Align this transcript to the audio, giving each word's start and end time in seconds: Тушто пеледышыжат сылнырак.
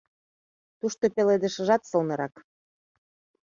Тушто 0.79 1.05
пеледышыжат 1.15 1.81
сылнырак. 1.89 2.33